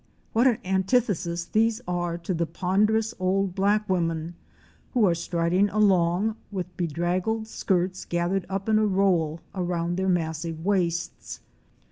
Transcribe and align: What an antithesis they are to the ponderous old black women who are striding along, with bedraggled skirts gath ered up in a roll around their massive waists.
What 0.33 0.47
an 0.47 0.57
antithesis 0.65 1.45
they 1.45 1.71
are 1.87 2.17
to 2.17 2.33
the 2.33 2.47
ponderous 2.47 3.13
old 3.19 3.53
black 3.53 3.87
women 3.87 4.33
who 4.95 5.05
are 5.07 5.13
striding 5.13 5.69
along, 5.69 6.37
with 6.51 6.75
bedraggled 6.75 7.45
skirts 7.45 8.03
gath 8.05 8.31
ered 8.31 8.45
up 8.49 8.67
in 8.67 8.79
a 8.79 8.87
roll 8.87 9.41
around 9.53 9.97
their 9.97 10.09
massive 10.09 10.65
waists. 10.65 11.39